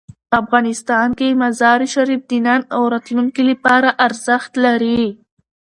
افغانستان 0.41 1.09
کې 1.19 1.39
مزارشریف 1.41 2.21
د 2.29 2.31
نن 2.45 2.61
او 2.75 2.81
راتلونکي 2.93 3.43
لپاره 3.51 3.89
ارزښت 4.05 4.51
لري. 4.65 5.05